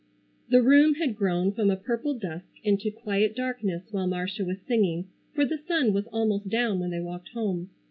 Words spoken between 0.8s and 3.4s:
had grown from a purple dusk into quiet